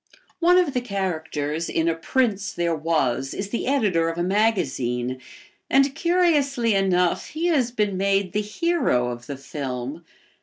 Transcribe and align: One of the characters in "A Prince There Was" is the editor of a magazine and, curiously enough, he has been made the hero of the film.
One 0.39 0.57
of 0.57 0.73
the 0.73 0.81
characters 0.81 1.69
in 1.69 1.87
"A 1.87 1.93
Prince 1.93 2.53
There 2.53 2.73
Was" 2.73 3.35
is 3.35 3.49
the 3.49 3.67
editor 3.67 4.09
of 4.09 4.17
a 4.17 4.23
magazine 4.23 5.21
and, 5.69 5.93
curiously 5.93 6.73
enough, 6.73 7.27
he 7.27 7.45
has 7.49 7.69
been 7.69 7.97
made 7.97 8.31
the 8.31 8.41
hero 8.41 9.09
of 9.11 9.27
the 9.27 9.37
film. 9.37 10.03